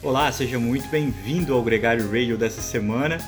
[0.00, 3.18] Olá, seja muito bem-vindo ao Gregário Radio dessa semana.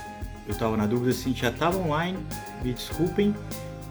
[0.47, 2.17] Eu estava na dúvida se já estava online,
[2.63, 3.35] me desculpem,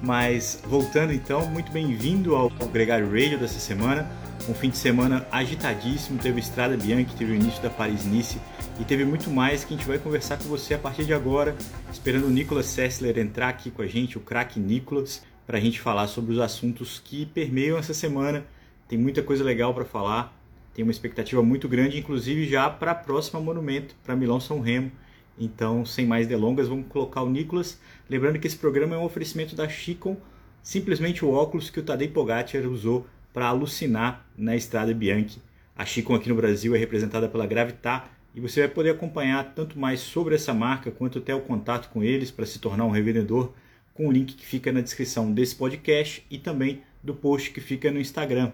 [0.02, 4.10] mas voltando então, muito bem-vindo ao Gregário Radio dessa semana.
[4.48, 8.40] Um fim de semana agitadíssimo, teve Estrada Bianchi, teve o início da Paris-Nice
[8.80, 11.58] e teve muito mais que a gente vai conversar com você a partir de agora,
[11.92, 15.82] esperando o Nicolas Sessler entrar aqui com a gente, o craque Nicolas, para a gente
[15.82, 18.46] falar sobre os assuntos que permeiam essa semana.
[18.88, 20.39] Tem muita coisa legal para falar
[20.80, 24.90] tem uma expectativa muito grande, inclusive já para a próxima monumento, para Milão São Remo.
[25.38, 27.78] Então, sem mais delongas, vamos colocar o Nicolas.
[28.10, 30.16] Lembrando que esse programa é um oferecimento da Chicon,
[30.64, 35.42] simplesmente o óculos que o Tadej Pogacar usou para alucinar na Estrada Bianchi.
[35.76, 39.78] A Chicon aqui no Brasil é representada pela Gravitar e você vai poder acompanhar tanto
[39.78, 43.52] mais sobre essa marca quanto até o contato com eles para se tornar um revendedor
[43.94, 47.92] com o link que fica na descrição desse podcast e também do post que fica
[47.92, 48.54] no Instagram.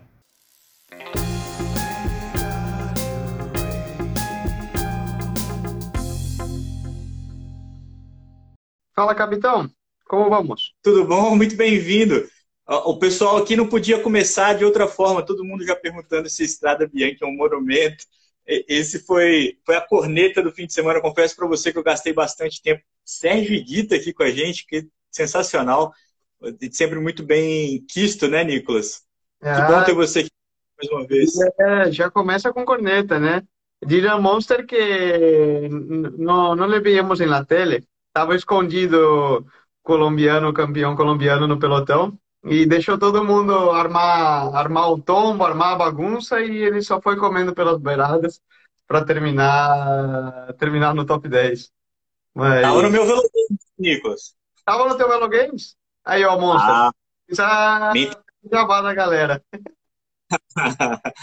[8.96, 9.70] Fala, capitão.
[10.08, 10.74] Como vamos?
[10.82, 11.36] Tudo bom?
[11.36, 12.26] Muito bem-vindo.
[12.66, 16.88] O pessoal aqui não podia começar de outra forma, todo mundo já perguntando se Estrada
[16.88, 18.06] Bianchi é um monumento.
[18.48, 21.02] Esse foi, foi a corneta do fim de semana.
[21.02, 22.82] Confesso para você que eu gastei bastante tempo.
[23.04, 25.92] Sérgio Guita aqui com a gente, que sensacional.
[26.72, 29.04] Sempre muito bem quisto, né, Nicolas?
[29.42, 30.30] Ah, que bom ter você aqui
[30.78, 31.34] mais uma vez.
[31.60, 33.44] É, já começa com corneta, né?
[33.86, 35.68] Dylan Monster que
[36.18, 37.86] não, não le veíamos em la tele.
[38.16, 39.45] Estava escondido
[39.83, 45.75] colombiano, campeão colombiano no pelotão e deixou todo mundo armar, armar o tombo, armar a
[45.75, 48.41] bagunça e ele só foi comendo pelas beiradas
[48.88, 51.73] para terminar, terminar no top 10.
[52.33, 52.61] Mas...
[52.61, 54.33] Tava no meu Velo Games, Nicolas.
[54.63, 55.75] Tava no teu Velo Games?
[56.05, 56.71] Aí, ó, monstro.
[56.71, 56.91] Ah,
[57.30, 57.91] já,
[58.49, 59.43] já vai da galera.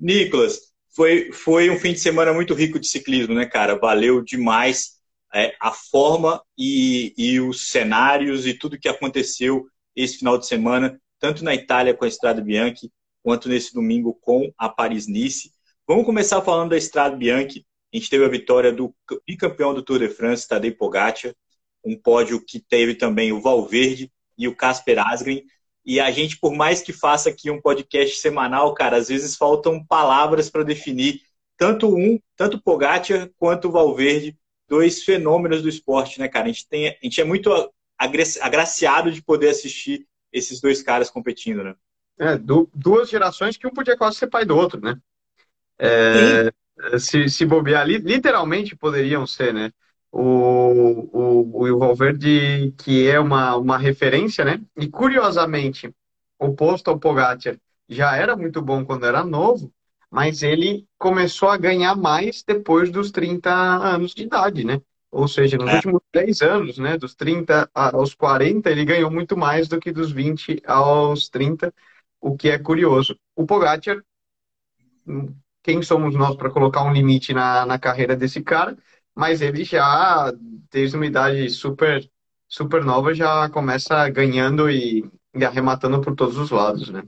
[0.00, 0.58] Nicolas,
[0.96, 3.78] foi, foi um fim de semana muito rico de ciclismo, né, cara?
[3.78, 4.93] Valeu demais
[5.34, 11.00] é, a forma e, e os cenários e tudo que aconteceu esse final de semana,
[11.18, 12.90] tanto na Itália com a Estrada Bianchi,
[13.22, 15.50] quanto nesse domingo com a Paris-Nice.
[15.86, 17.66] Vamos começar falando da Estrada Bianchi.
[17.92, 18.94] A gente teve a vitória do
[19.26, 21.34] bicampeão do Tour de France, Tadej Pogacar,
[21.84, 25.44] um pódio que teve também o Valverde e o Casper Asgreen.
[25.84, 29.84] E a gente, por mais que faça aqui um podcast semanal, cara, às vezes faltam
[29.84, 31.20] palavras para definir
[31.56, 34.36] tanto um, tanto Pogacar quanto o Valverde,
[34.68, 36.46] dois fenômenos do esporte, né, cara?
[36.46, 37.50] A gente, tem, a gente é muito
[37.98, 41.74] agraciado de poder assistir esses dois caras competindo, né?
[42.18, 44.96] É, duas gerações que um podia quase ser pai do outro, né?
[45.78, 49.72] É, se, se bobear, literalmente poderiam ser, né?
[50.10, 54.60] O, o, o Valverde, que é uma, uma referência, né?
[54.76, 55.92] E curiosamente,
[56.38, 57.56] oposto ao Pogacar,
[57.88, 59.72] já era muito bom quando era novo,
[60.14, 64.80] mas ele começou a ganhar mais depois dos 30 anos de idade, né?
[65.10, 65.74] Ou seja, nos é.
[65.74, 70.12] últimos 10 anos, né, dos 30 aos 40, ele ganhou muito mais do que dos
[70.12, 71.74] 20 aos 30,
[72.20, 73.18] o que é curioso.
[73.34, 74.00] O Pogacar,
[75.64, 78.78] quem somos nós para colocar um limite na, na carreira desse cara?
[79.16, 80.32] Mas ele já,
[80.70, 82.08] desde uma idade super,
[82.46, 87.02] super nova, já começa ganhando e, e arrematando por todos os lados, né?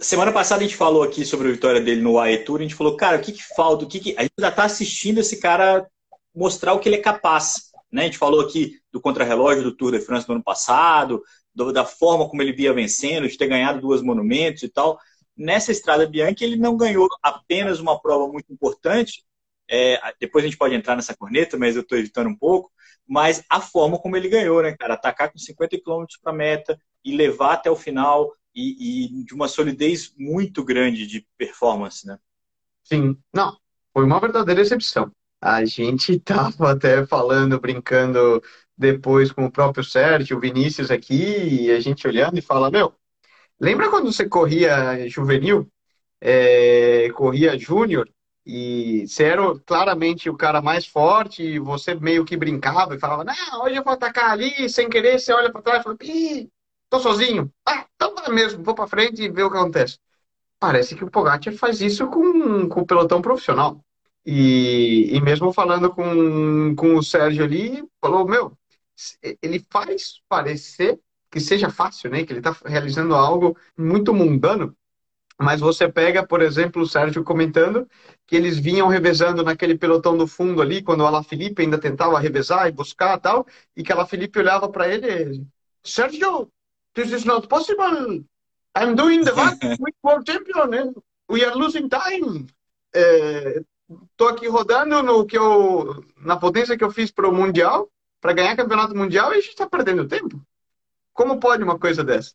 [0.00, 2.74] Semana passada a gente falou aqui sobre a vitória dele no AE Tour, a gente
[2.74, 3.84] falou, cara, o que, que falta?
[3.84, 4.14] O que, que...
[4.16, 5.86] A gente já está assistindo esse cara
[6.34, 7.70] mostrar o que ele é capaz.
[7.92, 8.02] Né?
[8.02, 11.22] A gente falou aqui do contrarrelógio do Tour de France do ano passado,
[11.54, 14.98] do, da forma como ele via vencendo, de ter ganhado duas monumentos e tal.
[15.36, 19.24] Nessa estrada Bianchi, ele não ganhou apenas uma prova muito importante.
[19.68, 22.70] É, depois a gente pode entrar nessa corneta, mas eu estou evitando um pouco.
[23.06, 24.94] Mas a forma como ele ganhou, né, cara?
[24.94, 29.48] Atacar com 50 km para meta e levar até o final, e, e, de uma
[29.48, 32.18] solidez muito grande de performance, né?
[32.82, 33.56] Sim, não,
[33.92, 35.10] foi uma verdadeira exceção.
[35.40, 38.42] A gente estava até falando, brincando
[38.76, 42.94] depois com o próprio Sérgio, o Vinícius aqui, e a gente olhando e fala, meu,
[43.60, 45.70] lembra quando você corria juvenil,
[46.20, 48.08] é, corria júnior,
[48.46, 53.24] e você era claramente o cara mais forte, e você meio que brincava e falava,
[53.24, 56.50] não, hoje eu vou atacar ali, sem querer, você olha para trás e fala, ih,
[56.90, 57.52] tô sozinho.
[57.66, 59.98] Ah, então vai mesmo, vou para frente e ver o que acontece.
[60.58, 63.84] Parece que o Pogacar faz isso com, com o pelotão profissional.
[64.26, 68.56] E, e mesmo falando com, com o Sérgio ali, falou, meu,
[69.42, 70.98] ele faz parecer
[71.30, 72.24] que seja fácil, né?
[72.24, 74.74] Que ele está realizando algo muito mundano.
[75.40, 77.88] Mas você pega, por exemplo, o Sérgio comentando
[78.26, 82.68] que eles vinham revezando naquele pelotão do fundo ali, quando o Alaphilippe ainda tentava revezar
[82.68, 83.46] e buscar tal,
[83.76, 85.44] e que a Felipe olhava para ele,
[85.82, 86.50] Sérgio,
[86.94, 88.24] This is not possible.
[88.74, 90.96] I'm doing the back with world champion and
[91.28, 92.48] we are losing time.
[92.94, 93.60] é,
[94.16, 98.32] tô aqui rodando no que eu, na potência que eu fiz para o Mundial, para
[98.32, 100.40] ganhar campeonato mundial, e a gente está perdendo tempo.
[101.12, 102.32] Como pode uma coisa dessa?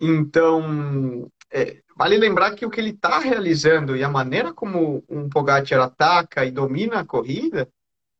[0.00, 5.28] Então, é, vale lembrar que o que ele está realizando e a maneira como um
[5.28, 7.68] Pogacar ataca e domina a corrida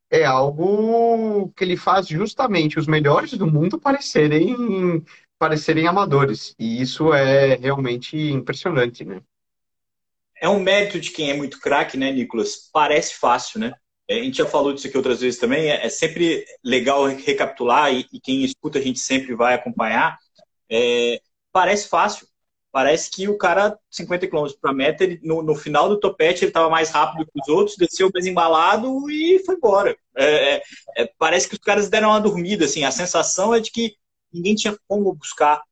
[0.09, 5.03] é algo que ele faz justamente os melhores do mundo parecerem
[5.43, 6.55] parecerem amadores.
[6.56, 9.21] E isso é realmente impressionante, né?
[10.41, 12.71] É um mérito de quem é muito craque, né, Nicolas?
[12.73, 13.73] Parece fácil, né?
[14.09, 15.69] É, a gente já falou disso aqui outras vezes também.
[15.69, 20.17] É, é sempre legal recapitular e, quem escuta a gente sempre vai acompanhar.
[20.71, 22.25] É, parece fácil.
[22.71, 26.50] Parece que o cara, 50 km para meta, ele, no, no, final do topete, ele
[26.50, 29.97] estava mais rápido que os outros, desceu mais embalado e foi embora.
[30.17, 30.62] É, é,
[30.99, 32.65] é, parece que os caras deram uma dormida.
[32.65, 33.97] Assim, a sensação é de que
[34.32, 35.62] ninguém tinha como buscar.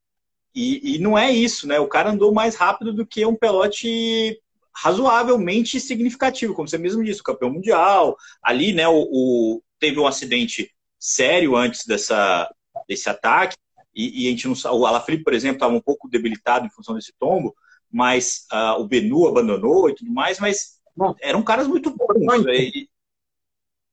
[0.54, 1.78] E, e não é isso, né?
[1.78, 4.40] O cara andou mais rápido do que um pelote
[4.74, 8.16] razoavelmente significativo, como você mesmo disse, o campeão mundial.
[8.42, 12.48] Ali, né, o, o teve um acidente sério antes dessa,
[12.88, 13.56] desse ataque,
[13.94, 16.94] e, e a gente não o Alaphilippe, por exemplo, estava um pouco debilitado em função
[16.94, 17.54] desse tombo,
[17.90, 22.46] mas uh, o Benu abandonou e tudo mais, mas Bom, eram caras muito bons.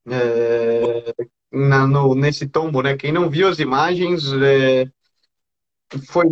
[0.10, 1.14] É,
[1.52, 2.96] na, no, nesse tombo, né?
[2.98, 4.90] Quem não viu as imagens, é,
[6.08, 6.26] foi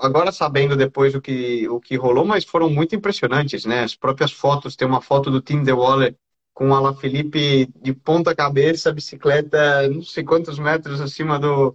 [0.00, 3.82] agora sabendo depois o que o que rolou, mas foram muito impressionantes, né?
[3.84, 6.16] As próprias fotos, tem uma foto do Tim De Waller
[6.54, 11.74] com Ala Felipe de ponta cabeça, bicicleta não sei quantos metros acima do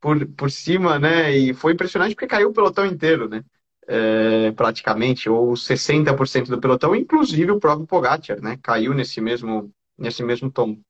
[0.00, 1.32] por, por cima, né?
[1.36, 3.44] E foi impressionante porque caiu o pelotão inteiro, né?
[3.86, 8.58] É, praticamente, ou 60% do pelotão, inclusive o próprio Pogacar, né?
[8.62, 10.82] Caiu nesse mesmo nesse mesmo tombo.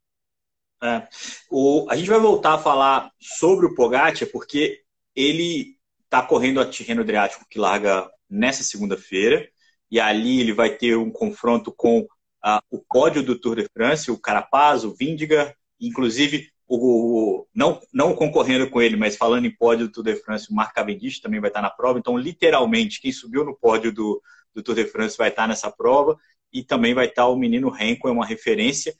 [0.82, 1.06] É.
[1.50, 4.82] O, a gente vai voltar a falar sobre o Pogacar porque
[5.15, 9.49] ele está correndo a Tirreno Adriático, que larga nessa segunda-feira,
[9.91, 12.06] e ali ele vai ter um confronto com
[12.71, 18.15] o pódio do Tour de France, o Carapaz, o Vindiga, inclusive o, o, não, não
[18.15, 21.41] concorrendo com ele, mas falando em pódio do Tour de France, o Marc Cavendish também
[21.41, 21.99] vai estar na prova.
[21.99, 24.23] Então, literalmente, quem subiu no pódio do,
[24.55, 26.19] do Tour de France vai estar nessa prova.
[26.53, 28.94] E também vai estar o menino Renko, é uma referência.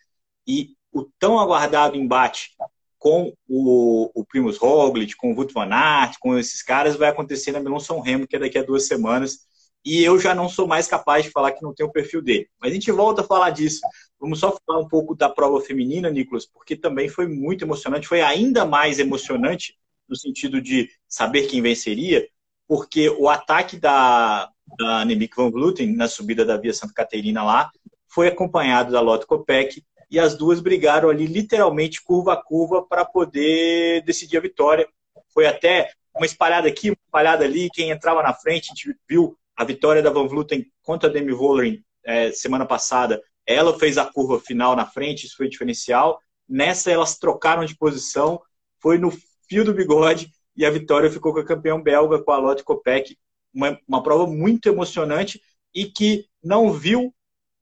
[0.47, 2.51] E o tão aguardado embate
[2.99, 7.53] com o, o Primus Roglic, com o Wout van Aert, com esses caras, vai acontecer
[7.53, 9.41] na Milão São Remo, que é daqui a duas semanas.
[9.85, 12.49] E eu já não sou mais capaz de falar que não tem o perfil dele.
[12.59, 13.81] Mas a gente volta a falar disso.
[14.19, 18.09] Vamos só falar um pouco da prova feminina, Nicolas, porque também foi muito emocionante.
[18.09, 19.77] Foi ainda mais emocionante
[20.09, 22.27] no sentido de saber quem venceria,
[22.67, 24.49] porque o ataque da,
[24.79, 27.71] da Annemiek van Vleuten na subida da Via Santa Caterina lá
[28.09, 29.83] foi acompanhado da Lotte Kopeck
[30.15, 34.89] e as duas brigaram ali literalmente curva a curva para poder decidir a vitória.
[35.33, 39.37] Foi até uma espalhada aqui, uma espalhada ali, quem entrava na frente, a gente viu
[39.57, 43.21] a vitória da Van Vluten contra a Demi Vollering é, semana passada.
[43.45, 46.21] Ela fez a curva final na frente, isso foi diferencial.
[46.49, 48.41] Nessa elas trocaram de posição,
[48.81, 49.13] foi no
[49.49, 53.19] fio do bigode e a vitória ficou com a campeã belga, com a Lotte Kopeck.
[53.53, 55.43] Uma, uma prova muito emocionante
[55.75, 57.13] e que não viu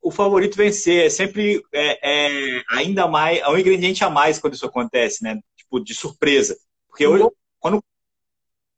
[0.02, 1.06] o favorito vencer.
[1.06, 5.38] É sempre é, é, ainda mais, é um ingrediente a mais quando isso acontece, né?
[5.56, 6.56] Tipo, de surpresa.
[6.88, 7.82] Porque eu, quando.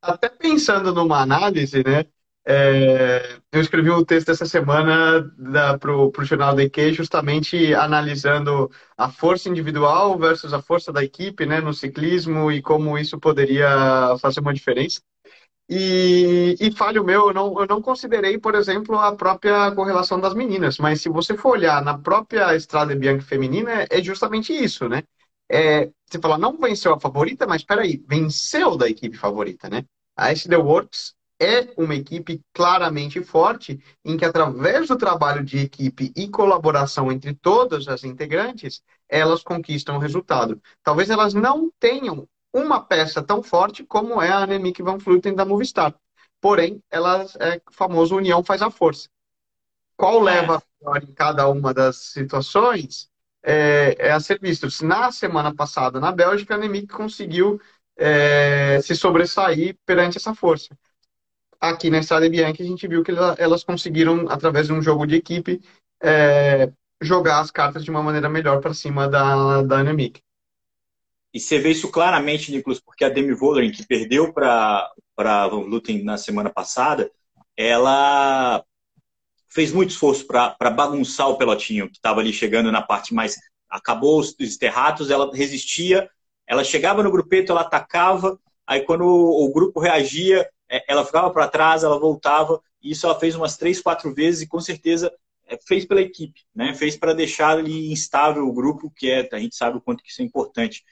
[0.02, 2.04] Até pensando numa análise, né?
[2.46, 5.24] É, eu escrevi um texto essa semana
[5.80, 11.46] para o jornal da IQ, justamente analisando a força individual versus a força da equipe
[11.46, 15.00] né, no ciclismo e como isso poderia fazer uma diferença.
[15.68, 20.34] E, e falho meu, eu não, eu não considerei, por exemplo, a própria correlação das
[20.34, 25.02] meninas, mas se você for olhar na própria Estrada Bianca feminina, é justamente isso, né?
[25.50, 29.84] É, você fala, não venceu a favorita, mas peraí, venceu da equipe favorita, né?
[30.16, 36.12] A SD Works é uma equipe claramente forte, em que através do trabalho de equipe
[36.14, 40.60] e colaboração entre todas as integrantes, elas conquistam o resultado.
[40.82, 45.44] Talvez elas não tenham uma peça tão forte como é a Annemiek van Vleuten da
[45.44, 45.94] Movistar.
[46.40, 49.08] Porém, ela é famoso união faz a força.
[49.96, 50.40] Qual é.
[50.40, 53.10] leva a em cada uma das situações
[53.42, 54.66] é, é, a ser visto.
[54.84, 57.60] Na semana passada, na Bélgica, a Annemiek conseguiu
[57.96, 60.76] é, se sobressair perante essa força.
[61.60, 65.16] Aqui na Estrada Bianchi, a gente viu que elas conseguiram, através de um jogo de
[65.16, 65.60] equipe,
[66.02, 66.70] é,
[67.00, 70.23] jogar as cartas de uma maneira melhor para cima da, da Annemiek.
[71.34, 74.88] E você vê isso claramente, Nicolas, porque a Demi Vollering, que perdeu para
[75.18, 75.66] a Van
[76.04, 77.10] na semana passada,
[77.56, 78.64] ela
[79.48, 83.36] fez muito esforço para bagunçar o pelotinho, que estava ali chegando na parte mais...
[83.68, 86.08] Acabou os esterratos, ela resistia,
[86.46, 91.28] ela chegava no grupeto, ela atacava, aí quando o, o grupo reagia, é, ela ficava
[91.32, 95.12] para trás, ela voltava, e isso ela fez umas três, quatro vezes, e com certeza
[95.48, 96.72] é, fez pela equipe, né?
[96.74, 100.10] Fez para deixar ali instável o grupo, que é, a gente sabe o quanto que
[100.10, 100.84] isso é importante.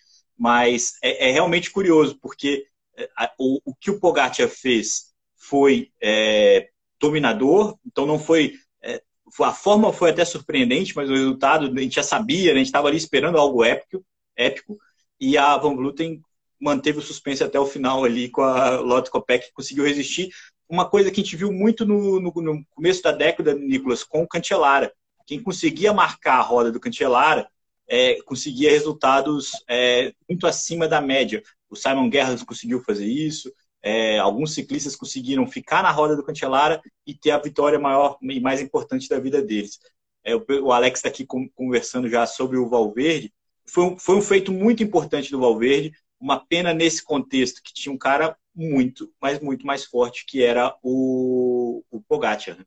[0.42, 3.08] Mas é, é realmente curioso, porque é,
[3.38, 6.68] o, o, que o Pogacar fez foi é,
[6.98, 9.00] dominador, então não foi é,
[9.40, 12.54] a forma foi até surpreendente, mas o resultado a gente já sabia, né?
[12.54, 14.76] a gente estava ali esperando algo épico, épico,
[15.20, 16.20] e a Van Vluten
[16.60, 20.30] manteve o suspense até o final ali com a Lotte Kopeck, que conseguiu resistir.
[20.68, 24.24] Uma coisa que a gente viu muito no, no, no começo da década, Nicolas, com
[24.24, 24.92] o Cantelara.
[25.24, 27.48] Quem conseguia marcar a roda do Cantelara
[27.88, 31.42] é, conseguia resultados é, muito acima da média.
[31.68, 36.80] O Simon Guerra conseguiu fazer isso, é, alguns ciclistas conseguiram ficar na roda do Cantelara
[37.06, 39.78] e ter a vitória maior e mais importante da vida deles.
[40.24, 43.32] É, o Alex está aqui conversando já sobre o Valverde.
[43.66, 47.92] Foi um, foi um feito muito importante do Valverde, uma pena nesse contexto que tinha
[47.92, 52.56] um cara muito, mas muito mais forte, que era o, o Pogacar.
[52.56, 52.64] Né?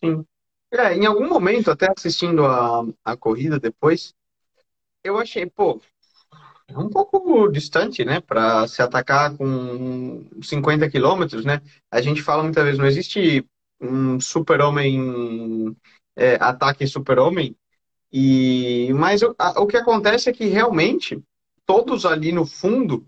[0.00, 0.24] Sim.
[0.72, 4.12] É, em algum momento, até assistindo a, a corrida depois,
[5.06, 5.80] eu achei, pô,
[6.68, 11.62] é um pouco distante, né, para se atacar com 50 quilômetros, né?
[11.90, 13.46] A gente fala muitas vezes, não existe
[13.80, 15.76] um super-homem,
[16.16, 17.56] é, ataque super-homem,
[18.12, 21.22] e mas o, a, o que acontece é que realmente
[21.66, 23.06] todos ali no fundo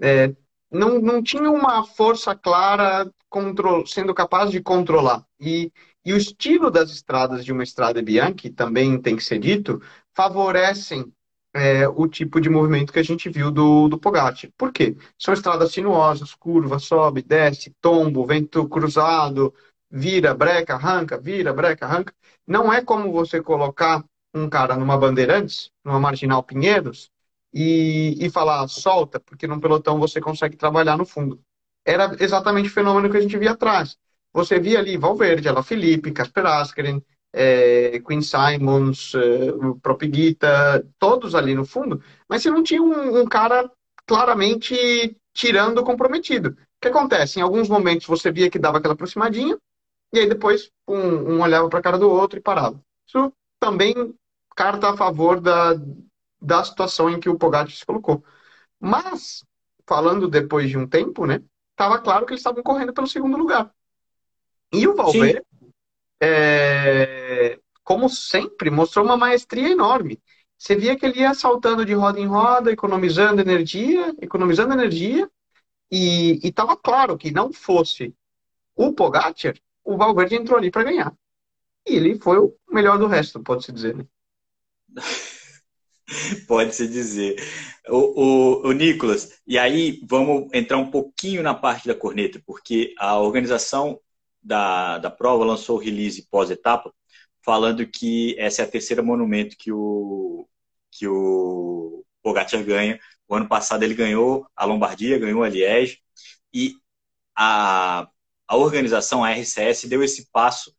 [0.00, 0.34] é,
[0.70, 5.24] não, não tinham uma força clara control, sendo capaz de controlar.
[5.40, 5.72] E,
[6.04, 9.80] e o estilo das estradas de uma estrada Bianchi, também tem que ser dito,
[10.14, 11.12] favorecem
[11.54, 14.52] é, o tipo de movimento que a gente viu do, do Pogatti.
[14.58, 14.96] Por quê?
[15.18, 19.54] São estradas sinuosas, curva, sobe, desce, tombo, vento cruzado,
[19.90, 22.12] vira, breca, arranca, vira, breca, arranca.
[22.46, 27.10] Não é como você colocar um cara numa Bandeirantes, numa Marginal Pinheiros,
[27.52, 31.40] e, e falar solta, porque num pelotão você consegue trabalhar no fundo.
[31.84, 33.96] Era exatamente o fenômeno que a gente via atrás.
[34.32, 37.00] Você via ali Valverde, Ala Felipe, Casper Askren,
[37.34, 43.20] é, Queen Simons, é, o Propiguita, todos ali no fundo, mas você não tinha um,
[43.20, 43.68] um cara
[44.06, 46.50] claramente tirando o comprometido.
[46.50, 47.40] O que acontece?
[47.40, 49.58] Em alguns momentos você via que dava aquela aproximadinha,
[50.12, 52.80] e aí depois um, um olhava para a cara do outro e parava.
[53.06, 54.14] Isso também
[54.54, 55.74] carta a favor da,
[56.40, 58.24] da situação em que o Pogacar se colocou.
[58.78, 59.44] Mas,
[59.86, 63.74] falando depois de um tempo, né, estava claro que eles estavam correndo pelo segundo lugar.
[64.72, 65.42] E o Valverde,
[66.20, 70.20] é, como sempre, mostrou uma maestria enorme.
[70.56, 75.28] Você via que ele ia saltando de roda em roda, economizando energia, economizando energia,
[75.90, 78.14] e estava claro que não fosse
[78.74, 79.54] o Pogacar,
[79.84, 81.14] o Valverde entrou ali para ganhar.
[81.86, 83.94] E ele foi o melhor do resto, pode-se dizer.
[83.96, 84.06] Né?
[86.46, 87.36] Pode-se dizer.
[87.88, 92.94] O, o, o, Nicolas, e aí vamos entrar um pouquinho na parte da corneta, porque
[92.98, 94.00] a organização
[94.44, 96.92] da, da prova lançou o release pós-etapa,
[97.42, 100.48] falando que essa é a terceira monumento que o,
[100.90, 102.98] que o Pogacar ganha.
[103.28, 106.00] O ano passado ele ganhou a Lombardia, ganhou a Liège,
[106.52, 106.74] e
[107.36, 108.08] a,
[108.46, 110.74] a organização, a RCS, deu esse passo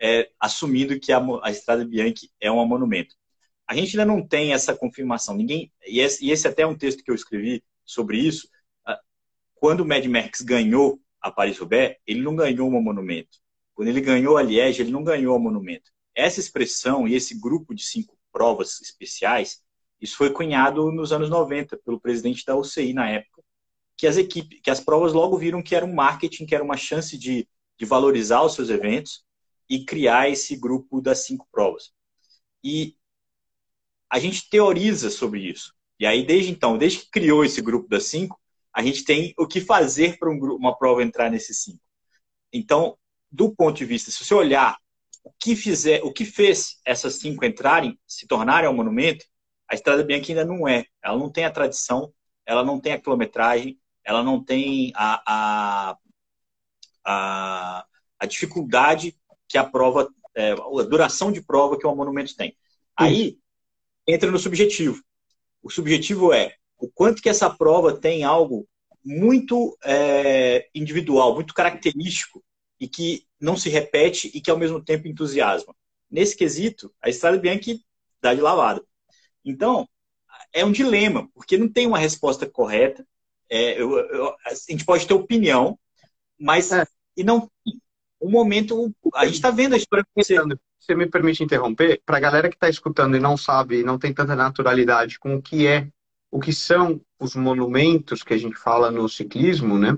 [0.00, 3.14] é, assumindo que a, a Estrada Bianchi é um monumento.
[3.66, 5.34] A gente ainda não tem essa confirmação.
[5.34, 8.48] Ninguém e esse, e esse até é um texto que eu escrevi sobre isso.
[9.54, 13.38] Quando o Mad Max ganhou a Paris-Roubaix, ele não ganhou um monumento.
[13.74, 15.90] Quando ele ganhou a Liège, ele não ganhou um monumento.
[16.14, 19.62] Essa expressão e esse grupo de cinco provas especiais,
[19.98, 23.42] isso foi cunhado nos anos 90 pelo presidente da UCI na época,
[23.96, 26.76] que as equipes, que as provas logo viram que era um marketing, que era uma
[26.76, 29.24] chance de, de valorizar os seus eventos
[29.66, 31.90] e criar esse grupo das cinco provas.
[32.62, 32.96] E
[34.10, 35.72] a gente teoriza sobre isso.
[35.98, 38.38] E aí, desde então, desde que criou esse grupo das cinco,
[38.74, 41.80] a gente tem o que fazer para um uma prova entrar nesses cinco.
[42.52, 42.98] Então,
[43.30, 44.76] do ponto de vista, se você olhar
[45.22, 49.24] o que fizer, o que fez essas cinco entrarem, se tornarem um monumento,
[49.68, 50.84] a Estrada Bianca ainda não é.
[51.02, 52.12] Ela não tem a tradição,
[52.44, 55.98] ela não tem a quilometragem, ela não tem a, a,
[57.04, 57.86] a,
[58.18, 59.16] a dificuldade
[59.48, 62.56] que a prova, é, a duração de prova que o monumento tem.
[62.96, 63.38] Aí,
[64.06, 65.02] entra no subjetivo.
[65.62, 68.66] O subjetivo é o quanto que essa prova tem algo
[69.04, 72.42] muito é, individual, muito característico
[72.80, 75.74] e que não se repete e que ao mesmo tempo entusiasma.
[76.10, 77.84] Nesse quesito, a Estrada Bianchi
[78.20, 78.82] dá de lavada.
[79.44, 79.88] Então,
[80.52, 83.06] é um dilema, porque não tem uma resposta correta.
[83.50, 85.78] É, eu, eu, a gente pode ter opinião,
[86.38, 86.86] mas é.
[87.16, 87.50] e não
[88.20, 92.20] um momento a gente está vendo a história acontecendo você me permite interromper, para a
[92.20, 95.88] galera que está escutando e não sabe, não tem tanta naturalidade com o que é,
[96.34, 99.96] o que são os monumentos que a gente fala no ciclismo, né?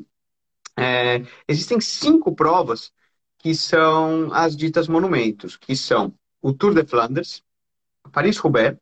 [0.77, 2.93] É, existem cinco provas
[3.39, 6.13] que são as ditas monumentos, que são
[6.43, 7.43] o Tour de Flandres,
[8.13, 8.77] Paris-Roubaix,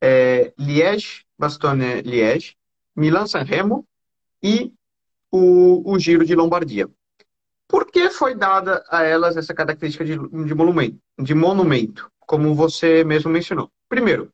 [0.00, 2.56] é, Liège-Bastogne-Liège,
[2.96, 3.86] Milan-San Remo
[4.42, 4.72] e
[5.30, 6.88] o, o Giro de Lombardia.
[7.68, 13.04] Por que foi dada a elas essa característica de, de, monumento, de monumento, como você
[13.04, 13.70] mesmo mencionou?
[13.90, 14.32] Primeiro,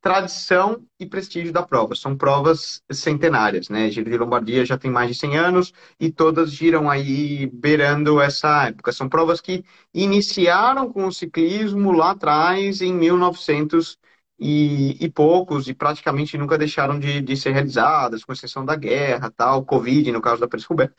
[0.00, 1.94] tradição e prestígio da prova.
[1.94, 3.90] São provas centenárias, né?
[3.90, 8.68] Giro de Lombardia já tem mais de 100 anos e todas giram aí beirando essa
[8.68, 8.92] época.
[8.92, 13.98] São provas que iniciaram com o ciclismo lá atrás, em 1900
[14.38, 19.30] e, e poucos, e praticamente nunca deixaram de, de, ser realizadas, com exceção da guerra,
[19.30, 20.92] tal, Covid, no caso da Paris-Roubaix.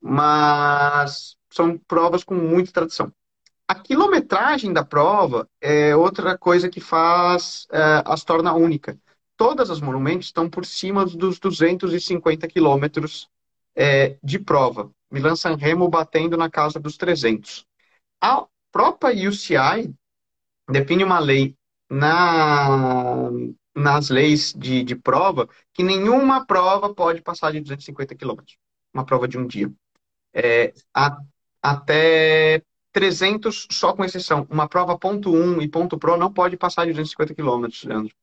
[0.00, 3.12] Mas são provas com muita tradição.
[3.86, 8.98] Quilometragem da prova é outra coisa que faz, é, as torna única.
[9.36, 13.30] Todas as monumentos estão por cima dos 250 quilômetros
[13.76, 14.90] é, de prova.
[15.08, 17.64] Milan-San Remo batendo na casa dos 300.
[18.20, 19.94] A própria UCI
[20.68, 21.54] define uma lei
[21.88, 23.30] na,
[23.72, 28.58] nas leis de, de prova que nenhuma prova pode passar de 250 quilômetros.
[28.92, 29.72] Uma prova de um dia.
[30.34, 31.18] É, a,
[31.62, 32.64] até
[32.96, 34.46] 300 só com exceção.
[34.48, 38.14] Uma prova ponto 1 e ponto pro não pode passar de 250 quilômetros, Leandro.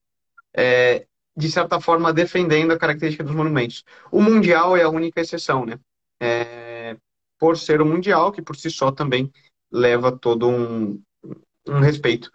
[0.51, 1.05] É,
[1.37, 3.83] de certa forma, defendendo a característica dos monumentos.
[4.11, 5.79] O Mundial é a única exceção, né?
[6.19, 6.97] É,
[7.37, 9.31] por ser o Mundial, que por si só também
[9.71, 10.99] leva todo um,
[11.67, 12.31] um respeito.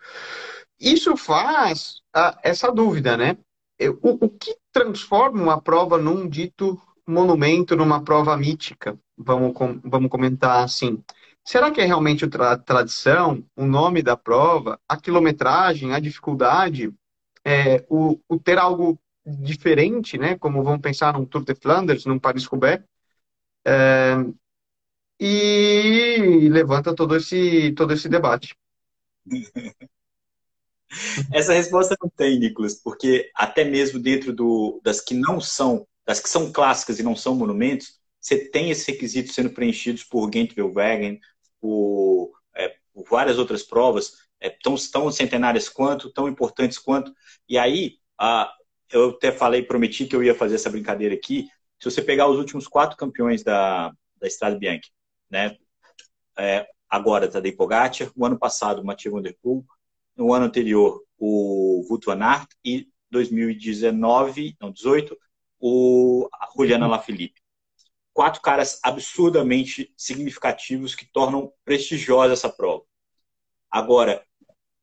[0.78, 3.36] Isso faz a, essa dúvida, né?
[4.00, 8.96] O, o que transforma uma prova num dito monumento, numa prova mítica?
[9.16, 11.02] Vamos, com, vamos comentar assim.
[11.48, 16.92] Será que é realmente a tradição, o nome da prova, a quilometragem, a dificuldade,
[17.42, 20.36] é, o, o, ter algo diferente, né?
[20.36, 22.84] Como vamos pensar num Tour de Flanders, num Paris-Roubaix,
[23.66, 24.16] é,
[25.18, 28.54] e levanta todo esse, todo esse debate.
[31.32, 36.20] Essa resposta não tem, Nicolas, porque até mesmo dentro do, das que não são, das
[36.20, 41.18] que são clássicas e não são monumentos, você tem esses requisitos sendo preenchidos por Gent-Wevelgem,
[41.60, 47.12] por, é, por várias outras provas, é, tão, tão centenárias quanto, tão importantes quanto.
[47.48, 48.52] E aí, a,
[48.90, 51.48] eu até falei, prometi que eu ia fazer essa brincadeira aqui.
[51.78, 54.90] Se você pegar os últimos quatro campeões da, da Estrada Bianchi,
[55.30, 55.56] né?
[56.36, 59.64] É, agora Tadej Pogacar, o ano passado Mathieu Van Der Poel,
[60.16, 65.18] no ano anterior o Wout van Aert e 2019, não, 18,
[65.60, 67.40] o Juliana Lafilippe
[68.18, 72.82] quatro caras absurdamente significativos que tornam prestigiosa essa prova.
[73.70, 74.26] Agora,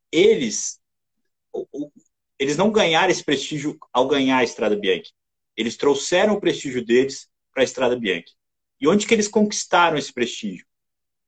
[0.09, 0.79] eles
[2.39, 5.11] eles não ganharam esse prestígio ao ganhar a Estrada Bianchi.
[5.53, 8.33] Eles trouxeram o prestígio deles para a Estrada Bianchi.
[8.79, 10.65] E onde que eles conquistaram esse prestígio?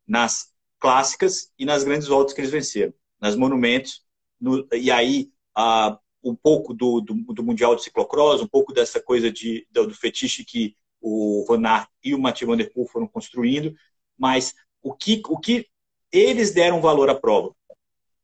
[0.07, 2.93] Nas clássicas e nas grandes voltas que eles venceram.
[3.19, 4.01] Nas monumentos.
[4.39, 9.01] No, e aí, uh, um pouco do, do, do, Mundial de Ciclocross, um pouco dessa
[9.01, 13.07] coisa de, do, do fetiche que o Aert e o Mathieu Van Der Poel foram
[13.07, 13.75] construindo,
[14.17, 15.67] mas o que, o que
[16.11, 17.53] eles deram valor à prova.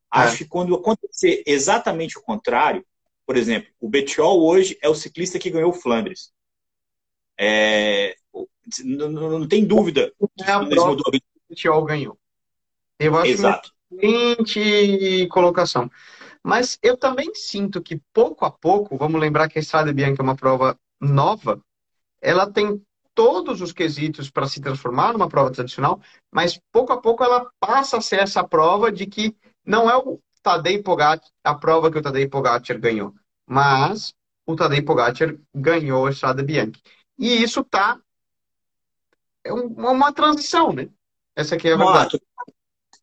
[0.09, 0.37] Acho é.
[0.39, 2.85] que quando acontecer exatamente o contrário,
[3.25, 6.31] por exemplo, o Bettiol hoje é o ciclista que ganhou o Flandres.
[7.37, 8.15] É,
[8.83, 10.13] não, não, tem dúvida.
[10.45, 12.17] É a prova que o Bettiol ganhou.
[12.99, 13.71] Eu acho Exato.
[13.91, 15.89] excelente colocação.
[16.43, 20.23] Mas eu também sinto que pouco a pouco, vamos lembrar que a Estrada Bianca é
[20.23, 21.61] uma prova nova,
[22.23, 22.81] ela tem
[23.13, 27.97] todos os quesitos para se transformar numa prova tradicional, mas pouco a pouco ela passa
[27.97, 32.01] a ser essa prova de que não é o Tadej Pogacar, a prova que o
[32.01, 33.13] Tadej Pogacar ganhou,
[33.45, 36.81] mas o Tadej Pogacar ganhou a Estrada Bianchi.
[37.19, 37.99] E isso tá
[39.43, 40.87] é uma transição, né?
[41.35, 42.21] Essa aqui é a verdade.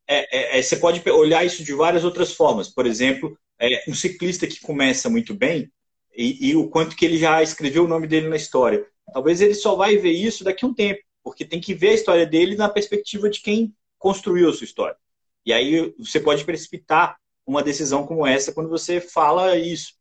[0.06, 2.68] É, é, é, você pode olhar isso de várias outras formas.
[2.68, 5.70] Por exemplo, é, um ciclista que começa muito bem
[6.16, 8.84] e, e, o quanto que ele já escreveu o nome dele na história.
[9.12, 11.94] Talvez ele só vai ver isso daqui a um tempo, porque tem que ver a
[11.94, 14.96] história dele na perspectiva de quem construiu a sua história.
[15.44, 19.94] E aí você pode precipitar uma decisão como essa quando você fala isso.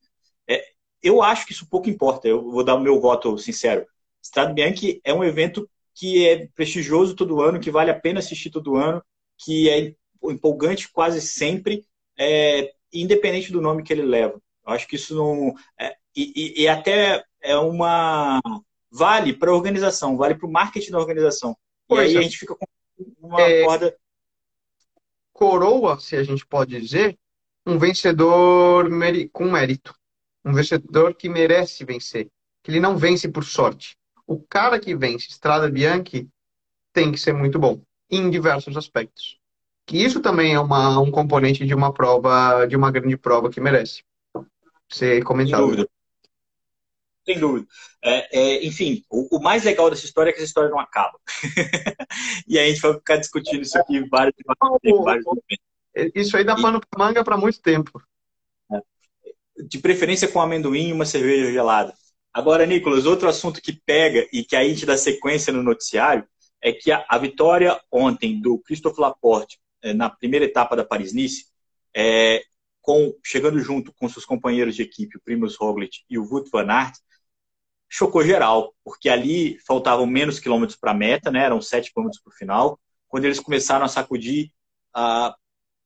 [0.48, 0.64] É,
[1.02, 2.28] eu acho que isso pouco importa.
[2.28, 3.86] Eu vou dar o meu voto sincero.
[4.22, 8.50] Strade Bianchi é um evento que é prestigioso todo ano, que vale a pena assistir
[8.50, 9.04] todo ano,
[9.38, 9.94] que é
[10.24, 11.86] empolgante quase sempre,
[12.18, 14.42] é, independente do nome que ele leva.
[14.66, 15.54] Eu acho que isso não.
[15.80, 18.40] É, e, e até é uma
[18.92, 21.56] vale para a organização, vale para o marketing da organização.
[21.88, 22.20] Pois e aí é.
[22.20, 22.66] a gente fica com
[23.22, 23.98] uma é, corda.
[25.34, 27.18] Coroa, se a gente pode dizer,
[27.66, 28.90] um vencedor
[29.32, 29.96] com mérito.
[30.44, 32.28] Um vencedor que merece vencer.
[32.64, 33.98] Que ele não vence por sorte.
[34.28, 36.28] O cara que vence Estrada Bianchi
[36.94, 39.40] tem que ser muito bom, em diversos aspectos.
[39.86, 43.60] que isso também é uma, um componente de uma prova, de uma grande prova que
[43.60, 44.04] merece
[44.88, 45.62] ser comentado.
[45.62, 45.90] Sem dúvida.
[47.30, 47.68] Sem dúvida.
[48.04, 51.16] É, é, enfim, o, o, mais legal dessa história é que essa história não acaba.
[52.48, 55.26] e aí a gente vai ficar discutindo isso aqui vários, vários, vários
[56.16, 58.02] Isso aí dá pano para manga para muito tempo.
[58.74, 58.82] É.
[59.64, 61.94] De preferência com amendoim e uma cerveja gelada.
[62.34, 66.28] Agora, Nicolas, outro assunto que pega e que aí a gente dá sequência no noticiário
[66.64, 71.46] é que a, a vitória ontem do Christophe Laporte é, na primeira etapa da Paris-Nice,
[71.96, 72.42] é,
[72.82, 76.72] com, chegando junto com seus companheiros de equipe, o Primoz Roglic e o Wout van
[76.72, 76.96] Aert,
[77.90, 81.44] chocou geral, porque ali faltavam menos quilômetros para a meta, né?
[81.44, 84.52] eram sete quilômetros para o final, quando eles começaram a sacudir
[84.96, 85.34] uh,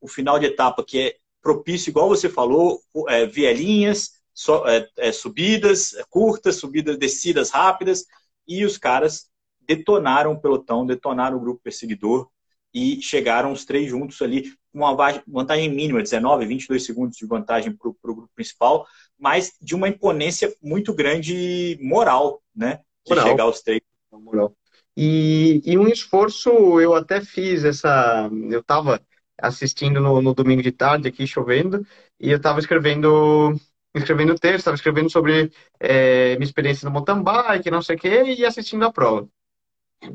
[0.01, 5.11] o final de etapa, que é propício, igual você falou, é, vielinhas, so, é, é,
[5.11, 8.05] subidas curtas, subidas, descidas rápidas,
[8.47, 9.29] e os caras
[9.61, 12.29] detonaram o pelotão, detonaram o grupo perseguidor
[12.73, 17.71] e chegaram os três juntos ali com uma vantagem mínima, 19, 22 segundos de vantagem
[17.71, 18.87] para o grupo principal,
[19.23, 22.81] mas de uma imponência muito grande moral, né?
[23.05, 23.25] De moral.
[23.25, 23.79] chegar aos três.
[24.11, 24.53] Moral.
[24.97, 26.49] E, e, um esforço,
[26.81, 28.29] eu até fiz essa.
[28.51, 29.01] Eu estava
[29.37, 31.87] assistindo no, no, domingo de tarde, aqui chovendo,
[32.19, 33.55] e eu estava escrevendo
[33.95, 38.23] escrevendo texto, estava escrevendo sobre é, minha experiência no mountain bike, não sei o quê,
[38.37, 39.25] e assistindo a prova.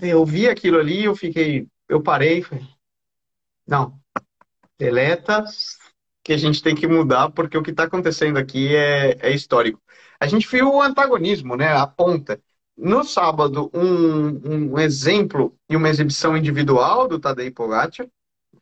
[0.02, 2.66] Eu vi aquilo ali, eu fiquei, eu parei, falei,
[3.66, 3.98] não,
[4.78, 5.44] deleta,
[6.28, 9.80] que a gente tem que mudar, porque o que está acontecendo aqui é, é, histórico.
[10.20, 11.68] A gente viu o antagonismo, né?
[11.74, 12.38] A ponta.
[12.76, 18.06] No sábado, um, um exemplo e uma exibição individual do Tadej Pogacar,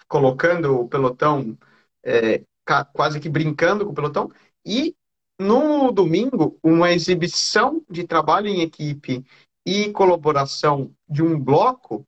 [0.07, 1.59] colocando o pelotão,
[2.05, 2.45] é,
[2.93, 4.31] quase que brincando com o pelotão,
[4.65, 4.95] e
[5.37, 9.25] no domingo, uma exibição de trabalho em equipe
[9.67, 12.07] e colaboração de um bloco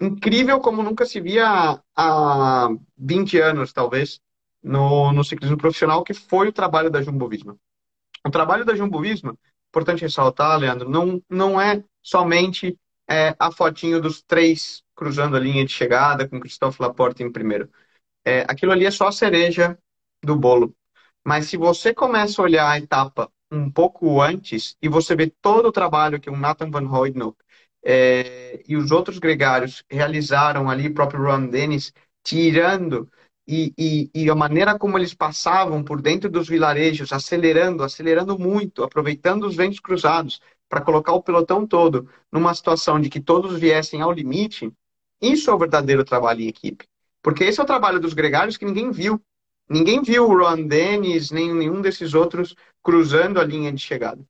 [0.00, 4.20] incrível como nunca se via há 20 anos, talvez,
[4.64, 7.56] no, no ciclismo profissional, que foi o trabalho da Jumbo Visma.
[8.26, 9.36] O trabalho da Jumbo Visma,
[9.68, 15.64] importante ressaltar, Leandro, não, não é somente é, a fotinho dos três cruzando a linha
[15.64, 17.68] de chegada com Christophe Laporte em primeiro.
[18.24, 19.78] É, aquilo ali é só a cereja
[20.22, 20.74] do bolo.
[21.24, 25.68] Mas se você começa a olhar a etapa um pouco antes e você vê todo
[25.68, 27.36] o trabalho que o Nathan Van Hoydonk
[27.84, 33.10] é, e os outros gregários realizaram ali, próprio Ron Dennis, tirando
[33.46, 38.82] e, e, e, a maneira como eles passavam por dentro dos vilarejos, acelerando, acelerando muito,
[38.82, 44.00] aproveitando os ventos cruzados para colocar o pelotão todo numa situação de que todos viessem
[44.00, 44.72] ao limite,
[45.20, 46.86] isso é o verdadeiro trabalho em equipe.
[47.22, 49.20] Porque esse é o trabalho dos gregários que ninguém viu.
[49.68, 54.22] Ninguém viu o Ron Dennis, nem nenhum desses outros cruzando a linha de chegada.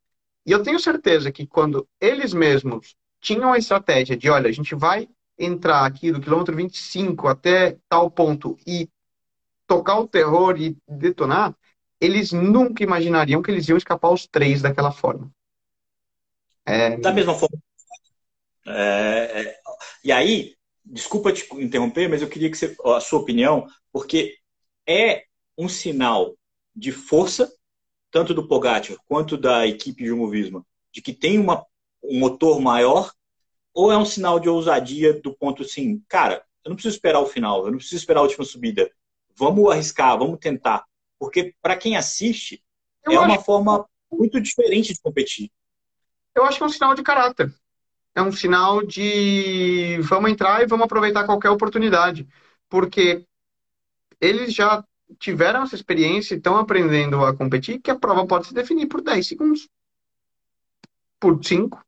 [0.47, 4.75] E eu tenho certeza que quando eles mesmos tinham a estratégia de, olha, a gente
[4.75, 8.89] vai entrar aqui do quilômetro 25 até tal ponto e
[9.67, 11.55] tocar o terror e detonar,
[12.01, 15.31] eles nunca imaginariam que eles iam escapar os três daquela forma.
[16.67, 16.97] É...
[16.97, 17.59] Da mesma forma.
[18.67, 19.57] É, é...
[20.03, 24.37] E aí, desculpa te interromper, mas eu queria que você, a sua opinião, porque
[24.87, 25.25] é
[25.57, 26.37] um sinal
[26.75, 27.51] de força,
[28.11, 31.65] tanto do Pogacar quanto da equipe Jumbo Visma, de que tem uma,
[32.03, 33.13] um motor maior,
[33.73, 37.27] ou é um sinal de ousadia do ponto assim, cara, eu não preciso esperar o
[37.27, 38.91] final, eu não preciso esperar a última subida,
[39.37, 40.85] vamos arriscar, vamos tentar.
[41.19, 42.63] Porque para quem assiste,
[43.05, 43.27] eu é acho...
[43.27, 45.51] uma forma muito diferente de competir.
[46.35, 47.53] Eu acho que é um sinal de caráter.
[48.15, 52.27] É um sinal de vamos entrar e vamos aproveitar qualquer oportunidade.
[52.69, 53.27] Porque
[54.21, 54.85] eles já
[55.19, 59.01] tiveram essa experiência e estão aprendendo a competir que a prova pode se definir por
[59.01, 59.69] 10 segundos.
[61.21, 61.85] Por 5.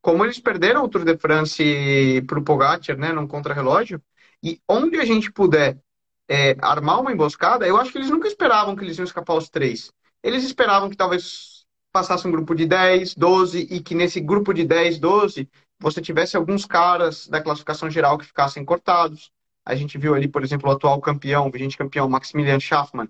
[0.00, 4.02] Como eles perderam o Tour de France para o Pogacar, né, num contrarrelógio.
[4.42, 5.80] E onde a gente puder
[6.28, 9.48] é, armar uma emboscada, eu acho que eles nunca esperavam que eles iam escapar os
[9.48, 9.92] três.
[10.22, 14.64] Eles esperavam que talvez passasse um grupo de 10, 12 e que nesse grupo de
[14.64, 19.30] 10, 12 você tivesse alguns caras da classificação geral que ficassem cortados.
[19.64, 23.08] A gente viu ali, por exemplo, o atual campeão, o vigente campeão Maximilian Schaffmann,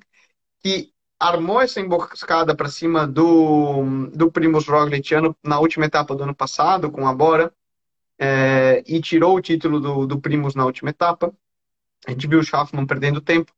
[0.61, 5.11] que armou essa emboscada para cima do, do Primus Roglic
[5.45, 7.53] na última etapa do ano passado, com a Bora,
[8.19, 11.33] é, e tirou o título do, do Primus na última etapa.
[12.07, 13.53] A gente viu o Schaffman perdendo tempo,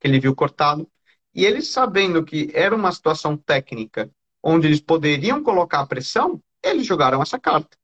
[0.00, 0.88] que ele viu cortado.
[1.34, 4.10] E eles sabendo que era uma situação técnica
[4.42, 7.76] onde eles poderiam colocar pressão, eles jogaram essa carta.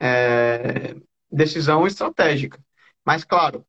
[0.00, 0.96] É...
[1.30, 2.58] Decisão estratégica.
[3.04, 3.64] Mas, claro,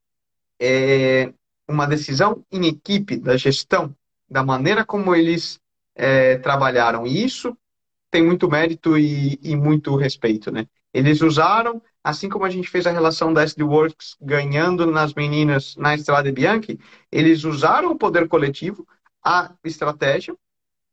[0.59, 1.33] é
[1.67, 3.95] uma decisão em equipe da gestão,
[4.29, 5.59] da maneira como eles
[5.95, 7.05] é, trabalharam.
[7.05, 7.55] E isso
[8.09, 10.51] tem muito mérito e, e muito respeito.
[10.51, 10.67] Né?
[10.93, 15.75] Eles usaram assim como a gente fez a relação da SD Works ganhando nas meninas
[15.75, 16.79] na Estrada Bianchi,
[17.11, 18.87] eles usaram o poder coletivo,
[19.23, 20.35] a estratégia,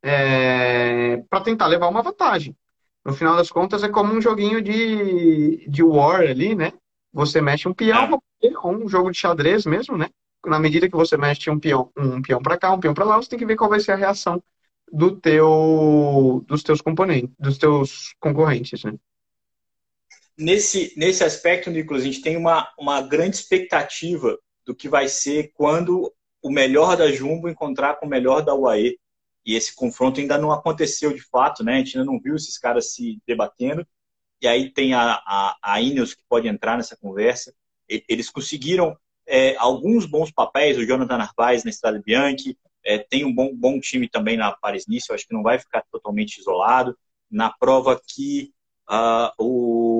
[0.02, 2.56] é, para tentar levar uma vantagem.
[3.04, 6.72] No final das contas, é como um joguinho de, de war ali, né?
[7.12, 8.48] Você mexe um peão, é.
[8.62, 10.08] ou um jogo de xadrez mesmo, né?
[10.46, 13.16] Na medida que você mexe um peão, um peão para cá, um peão para lá,
[13.16, 14.42] você tem que ver qual vai ser a reação
[14.92, 18.94] do teu, dos teus componentes, dos teus concorrentes, né?
[20.38, 25.50] Nesse, nesse aspecto, Nicolas, a gente tem uma, uma grande expectativa do que vai ser
[25.52, 28.98] quando o melhor da Jumbo encontrar com o melhor da UAE.
[29.44, 31.74] E esse confronto ainda não aconteceu de fato, né?
[31.74, 33.84] A gente ainda não viu esses caras se debatendo.
[34.40, 37.52] E aí tem a, a, a Ineos que pode entrar nessa conversa.
[37.88, 38.96] Eles conseguiram
[39.26, 43.80] é, alguns bons papéis, o Jonathan Narvaez na Estrada Bianchi, é, tem um bom, bom
[43.80, 46.96] time também na Paris-Nice, eu acho que não vai ficar totalmente isolado.
[47.30, 48.52] Na prova que
[48.88, 49.97] uh, o,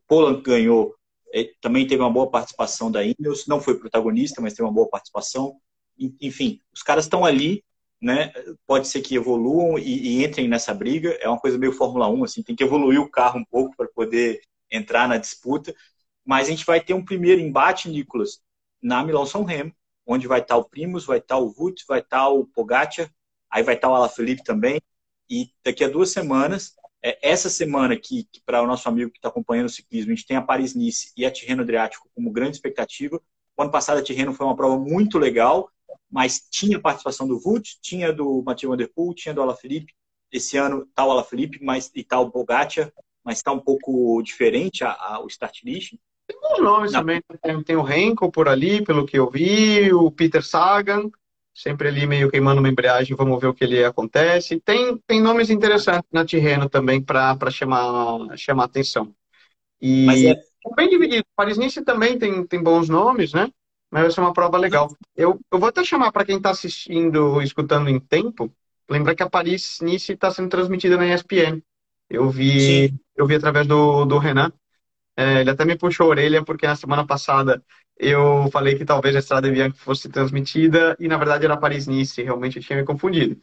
[0.00, 0.94] o Poland ganhou,
[1.32, 4.88] é, também teve uma boa participação da Ineos, não foi protagonista, mas teve uma boa
[4.88, 5.60] participação.
[6.20, 7.62] Enfim, os caras estão ali,
[8.00, 8.32] né?
[8.66, 11.10] Pode ser que evoluam e, e, entrem nessa briga.
[11.20, 13.88] É uma coisa meio Fórmula 1, assim, tem que evoluir o carro um pouco para
[13.88, 15.74] poder entrar na disputa.
[16.24, 18.40] Mas a gente vai ter um primeiro embate, Nicolas,
[18.82, 19.72] na Milão-São Remo,
[20.06, 23.10] onde vai estar o Primus, vai estar o Vult, vai estar o Pogacar,
[23.50, 24.80] aí vai estar o Alaphilippe também.
[25.28, 29.18] E daqui a duas semanas, é, essa semana que, que para o nosso amigo que
[29.18, 32.56] está acompanhando o ciclismo, a gente tem a Paris-Nice e a Tirreno Adriático como grande
[32.56, 33.20] expectativa.
[33.56, 35.70] O ano passado a Tirreno foi uma prova muito legal,
[36.10, 39.94] mas tinha participação do Vult, tinha do Mathieu Van Der Poel, tinha do Alaphilippe.
[40.32, 42.92] Esse ano está o Alaphilippe mas, e está o Pogacar,
[43.24, 45.94] mas está um pouco diferente a, a, o start list.
[46.26, 47.00] Tem bons nomes Não.
[47.00, 47.22] também.
[47.42, 51.10] Tem, tem o Henkel por ali, pelo que eu vi, o Peter Sagan,
[51.54, 54.60] sempre ali meio queimando uma embreagem, vamos ver o que ele acontece.
[54.60, 59.14] Tem, tem nomes interessantes na Tirreno também para chamar, chamar atenção.
[59.80, 60.34] E Mas é...
[60.76, 61.24] bem dividido.
[61.36, 63.50] Paris-Nice também tem, tem bons nomes, né?
[63.90, 64.94] Mas vai ser uma prova legal.
[65.16, 68.52] Eu, eu vou até chamar para quem está assistindo, escutando em tempo,
[68.88, 71.60] lembrar que a Paris-Nice está sendo transmitida na ESPN.
[72.08, 74.52] Eu vi, eu vi através do, do Renan.
[75.20, 77.62] É, ele até me puxou a orelha porque na semana passada
[77.98, 82.56] eu falei que talvez a Estrada Bianca fosse transmitida e na verdade era Paris-Nice, realmente
[82.56, 83.38] eu tinha me confundido.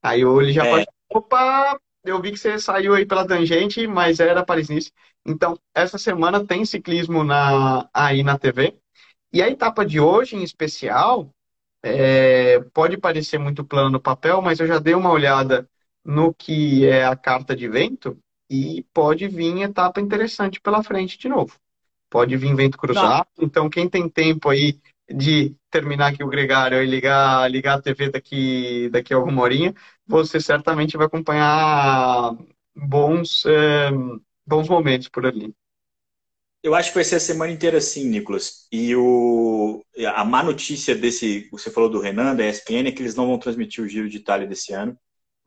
[0.00, 0.70] Aí ele já é.
[0.70, 4.92] pode, opa, eu vi que você saiu aí pela tangente, mas era Paris-Nice.
[5.26, 8.78] Então, essa semana tem ciclismo na, aí na TV.
[9.32, 11.34] E a etapa de hoje, em especial,
[11.82, 15.68] é, pode parecer muito plano no papel, mas eu já dei uma olhada
[16.04, 18.16] no que é a carta de vento
[18.50, 21.56] e pode vir etapa interessante pela frente de novo.
[22.10, 23.26] Pode vir vento cruzado.
[23.36, 23.46] Não.
[23.46, 24.78] Então, quem tem tempo aí
[25.08, 29.74] de terminar aqui o gregário e ligar, ligar a TV daqui, daqui a alguma horinha,
[30.06, 32.36] você certamente vai acompanhar
[32.74, 33.90] bons, é,
[34.46, 35.54] bons momentos por ali.
[36.62, 38.66] Eu acho que vai ser a semana inteira assim, Nicolas.
[38.72, 43.14] E o, a má notícia desse, você falou do Renan, da ESPN, é que eles
[43.14, 44.96] não vão transmitir o Giro de Itália desse ano.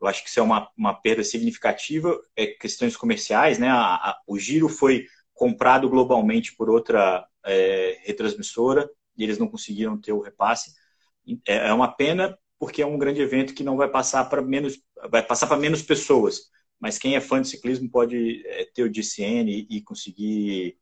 [0.00, 2.18] Eu acho que isso é uma, uma perda significativa.
[2.36, 3.68] É questões comerciais, né?
[3.68, 10.00] A, a, o Giro foi comprado globalmente por outra é, retransmissora e eles não conseguiram
[10.00, 10.72] ter o repasse.
[11.46, 14.80] É, é uma pena porque é um grande evento que não vai passar para menos,
[15.10, 16.42] vai passar para menos pessoas.
[16.80, 20.76] Mas quem é fã de ciclismo pode é, ter o DCN e, e conseguir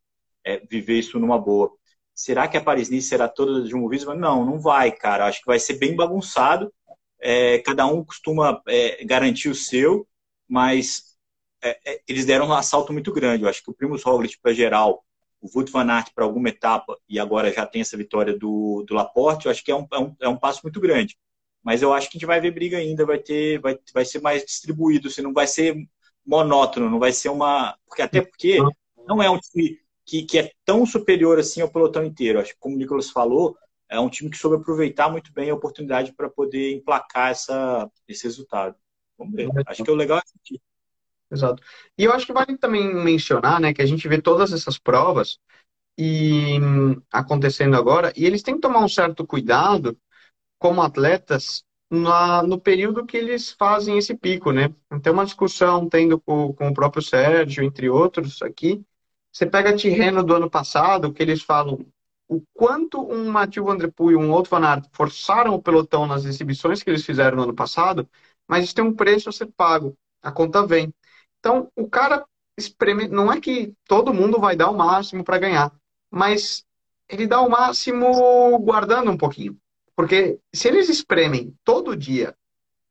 [0.44, 1.70] é, viver isso numa boa.
[2.14, 4.14] Será que a Paris-Nice será toda de um Visma?
[4.14, 5.26] Não, não vai, cara.
[5.26, 6.72] Acho que vai ser bem bagunçado
[7.20, 10.07] é, cada um costuma é, garantir o seu,
[10.48, 11.16] mas
[11.62, 13.44] é, é eles deram um assalto muito grande.
[13.44, 15.05] Eu acho que o Primus Roglic para geral,
[15.40, 18.94] o Wout van Aert para alguma etapa e agora já tem essa vitória do, do
[18.94, 21.16] Laporte, eu acho que é um, é um, é um passo muito grande.
[21.62, 24.20] Mas eu acho que a gente vai ver briga ainda, vai ter, vai, vai ser
[24.20, 25.76] mais distribuído, se não vai ser
[26.24, 28.59] monótono, não vai ser uma, porque até porque
[29.07, 32.40] não é um time que, que é tão superior assim ao pelotão inteiro.
[32.40, 33.57] Acho que como o Nicolas falou,
[33.88, 38.25] é um time que soube aproveitar muito bem a oportunidade para poder emplacar essa, esse
[38.25, 38.75] resultado.
[39.18, 39.49] Vamos ver.
[39.66, 40.61] Acho que é o legal é assistir.
[41.31, 41.62] Exato.
[41.99, 45.38] E eu acho que vale também mencionar, né, que a gente vê todas essas provas
[45.99, 46.59] e
[47.11, 49.99] acontecendo agora, e eles têm que tomar um certo cuidado
[50.59, 54.75] como atletas na, no período que eles fazem esse pico, né?
[55.03, 58.85] Tem uma discussão tendo com, com o próprio Sérgio, entre outros, aqui.
[59.33, 61.87] Você pega a Tirreno do ano passado, que eles falam
[62.28, 66.06] o quanto um Mathieu Van Der Poel e um outro Van Aert forçaram o pelotão
[66.06, 68.08] nas exibições que eles fizeram no ano passado,
[68.48, 69.96] mas isso tem um preço a ser pago.
[70.22, 70.92] A conta vem.
[71.38, 72.24] Então, o cara
[72.58, 75.72] espreme, não é que todo mundo vai dar o máximo para ganhar,
[76.10, 76.64] mas
[77.08, 79.56] ele dá o máximo guardando um pouquinho.
[79.94, 82.36] Porque se eles espremem todo dia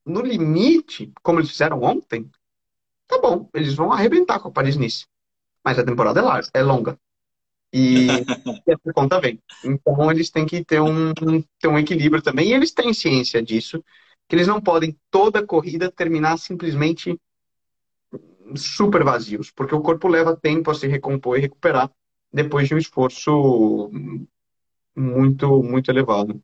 [0.05, 2.29] no limite, como eles fizeram ontem,
[3.07, 5.05] tá bom, eles vão arrebentar com a Paris-Nice.
[5.63, 6.99] mas a temporada é larga, é longa.
[7.77, 8.07] E,
[8.65, 9.37] e essa conta vem.
[9.65, 11.13] Então eles têm que ter um,
[11.59, 12.47] ter um equilíbrio também.
[12.47, 13.83] E eles têm ciência disso,
[14.29, 17.19] que eles não podem toda corrida terminar simplesmente
[18.55, 21.91] super vazios, porque o corpo leva tempo a se recompor e recuperar
[22.31, 23.91] depois de um esforço
[24.95, 26.41] muito, muito elevado.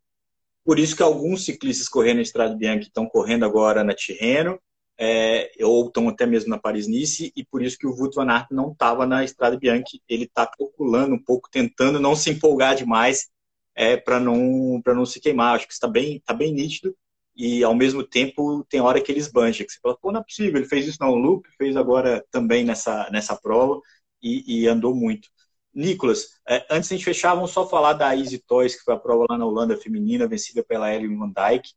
[0.66, 4.60] Por isso que alguns ciclistas correndo na Estrada Bianca estão correndo agora na Tirreno,
[5.04, 8.52] é, ou estão até mesmo na Paris-Nice, e por isso que o Wout van Aert
[8.52, 9.90] não estava na Estrada Bianca.
[10.08, 13.30] Ele está calculando um pouco, tentando não se empolgar demais
[13.74, 15.56] é, para não, não se queimar.
[15.56, 16.96] Acho que está bem, tá bem nítido,
[17.36, 20.24] e ao mesmo tempo tem hora que ele esbanja, que você fala, pô, não é
[20.24, 23.82] possível, ele fez isso no loop, fez agora também nessa, nessa prova,
[24.22, 25.30] e, e andou muito.
[25.74, 28.94] Nicolas, é, antes de a gente fechar, vamos só falar da Easy Toys, que foi
[28.94, 31.72] a prova lá na Holanda feminina, vencida pela Ellen Van Dijk,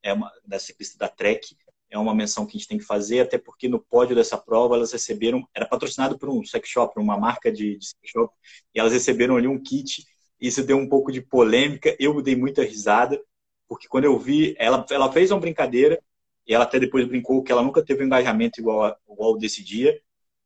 [0.00, 1.56] é uma, da ciclista da Trek.
[1.90, 4.74] É uma menção que a gente tem que fazer, até porque no pódio dessa prova
[4.76, 8.34] elas receberam, era patrocinado por um sex shop, uma marca de, de sex shop,
[8.74, 10.04] e elas receberam ali um kit.
[10.40, 11.96] Isso deu um pouco de polêmica.
[11.98, 13.20] Eu dei muita risada,
[13.66, 16.00] porque quando eu vi, ela, ela fez uma brincadeira,
[16.46, 20.00] e ela até depois brincou que ela nunca teve um engajamento igual, igual desse dia.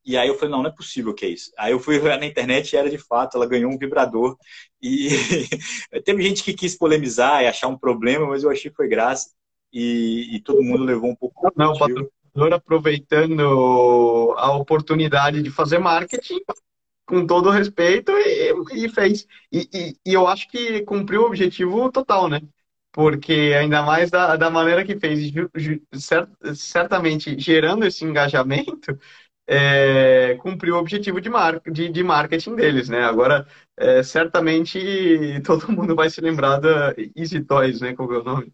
[0.04, 1.52] E aí eu falei, não, não é possível que é isso.
[1.56, 4.36] Aí eu fui na internet e era de fato, ela ganhou um vibrador.
[4.80, 5.08] E
[6.04, 9.30] teve gente que quis polemizar e achar um problema, mas eu achei que foi graça.
[9.72, 11.50] E, e todo mundo levou um pouco.
[11.56, 16.40] Não, o patrocinador aproveitando a oportunidade de fazer marketing
[17.06, 19.26] com todo respeito e, e fez.
[19.50, 22.40] E, e, e, eu acho que cumpriu o objetivo total, né?
[22.92, 25.32] Porque ainda mais da, da maneira que fez,
[26.54, 28.98] certamente gerando esse engajamento,
[29.46, 33.02] é, cumpriu o objetivo de, mar, de, de marketing deles, né?
[33.04, 34.78] Agora, é, certamente
[35.44, 37.94] todo mundo vai se lembrar da Easy Toys, né?
[37.94, 38.52] Qual é o nome?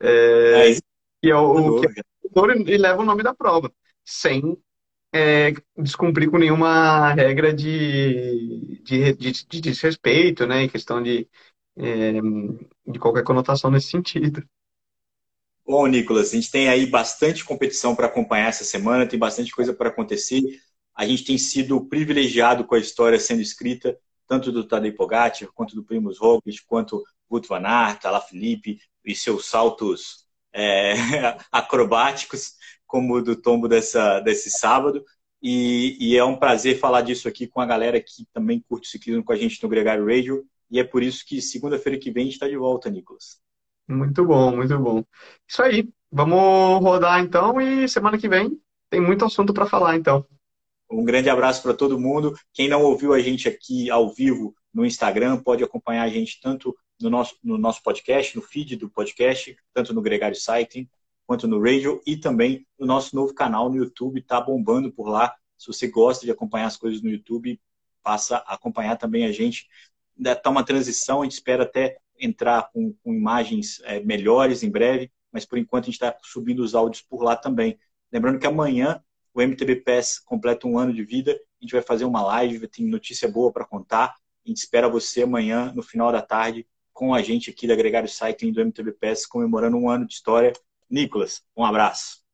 [0.00, 0.74] É, é
[1.22, 2.02] que é o, que é,
[2.66, 3.72] e leva o nome da prova,
[4.04, 4.56] sem
[5.12, 10.64] é, descumprir com nenhuma regra de, de, de, de desrespeito, né?
[10.64, 11.28] Em questão de,
[11.76, 12.12] é,
[12.86, 14.42] de qualquer conotação nesse sentido.
[15.66, 19.74] Bom, Nicolas, a gente tem aí bastante competição para acompanhar essa semana, tem bastante coisa
[19.74, 20.42] para acontecer.
[20.94, 25.74] A gente tem sido privilegiado com a história sendo escrita, tanto do Tadej Pogacar, quanto
[25.74, 30.94] do Primoz Roglic, quanto Wout van Aert, Alaphilippe e seus saltos é,
[31.52, 32.52] acrobáticos,
[32.86, 35.04] como o do tombo dessa, desse sábado.
[35.42, 39.22] E, e, é um prazer falar disso aqui com a galera que também curte ciclismo
[39.22, 40.44] com a gente no Gregário Radio.
[40.70, 43.38] E é por isso que segunda-feira que vem a gente está de volta, Nicolas.
[43.88, 45.04] Muito bom, muito bom.
[45.46, 45.88] Isso aí.
[46.10, 48.58] Vamos rodar então e semana que vem
[48.88, 50.24] tem muito assunto para falar então.
[50.90, 52.34] Um grande abraço para todo mundo.
[52.52, 56.74] Quem não ouviu a gente aqui ao vivo no Instagram pode acompanhar a gente tanto
[57.00, 60.88] no nosso, no nosso podcast, no feed do podcast, tanto no Gregário Cycling
[61.26, 64.20] quanto no Radio e também no nosso novo canal no YouTube.
[64.20, 65.34] Está bombando por lá.
[65.58, 67.60] Se você gosta de acompanhar as coisas no YouTube,
[68.02, 69.66] passa a acompanhar também a gente.
[70.18, 75.10] Está uma transição, a gente espera até entrar com, com imagens é, melhores em breve,
[75.30, 77.78] mas por enquanto a gente está subindo os áudios por lá também.
[78.10, 79.02] Lembrando que amanhã
[79.34, 82.86] o MTB Pass completa um ano de vida, a gente vai fazer uma live, tem
[82.86, 84.14] notícia boa para contar.
[84.44, 88.08] A gente espera você amanhã, no final da tarde, com a gente aqui da Gregário
[88.08, 90.54] Cycling do MTBPS, comemorando um ano de história.
[90.90, 92.24] Nicolas, um abraço.